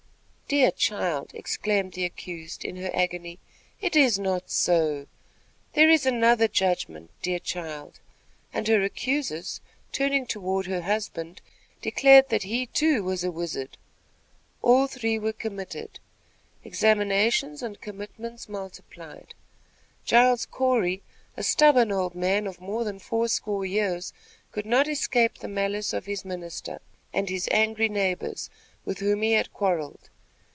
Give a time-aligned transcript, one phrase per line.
[0.51, 3.39] "Dear child!" exclaimed the accused, in her agony,
[3.79, 5.07] "it is not so.
[5.75, 8.01] There is another judgment, dear child,"
[8.51, 9.61] and her accusers,
[9.93, 11.39] turning toward her husband,
[11.81, 13.77] declared that he, too, was a wizard.
[14.61, 16.01] All three were committed.
[16.65, 19.33] Examinations and commitments multiplied.
[20.03, 21.01] Giles Corey,
[21.37, 24.11] a stubborn old man of more than four score years,
[24.51, 26.81] could not escape the malice of his minister
[27.13, 28.49] and his angry neighbors,
[28.83, 30.09] with whom he had quarrelled.